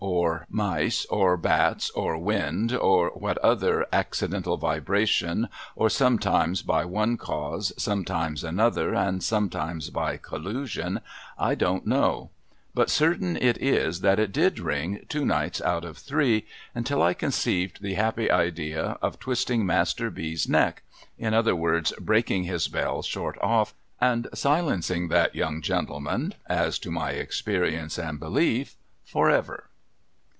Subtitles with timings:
[0.01, 5.91] SUSPICION AND FEAR 207 mice, or bats, or wind, or what other accidental vibration, or
[5.91, 11.01] some times by one cause, sometimes another, and sometimes by collusion,
[11.37, 12.31] I don't know;
[12.73, 17.13] but, certain it is, that it did ring two nights out of three, until I
[17.13, 20.81] conceived the happy idea of twisting Master B.'s neck—
[21.19, 26.89] in other words, breaking his bell short off— and silencing that young gentleman, as to
[26.89, 28.73] my experience and beUef,
[29.05, 29.65] for ever.